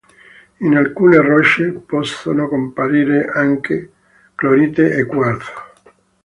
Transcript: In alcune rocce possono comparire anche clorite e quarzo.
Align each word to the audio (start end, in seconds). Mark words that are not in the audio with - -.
In 0.61 0.73
alcune 0.75 1.17
rocce 1.17 1.73
possono 1.85 2.47
comparire 2.47 3.25
anche 3.27 3.91
clorite 4.33 4.95
e 4.95 5.05
quarzo. 5.05 5.51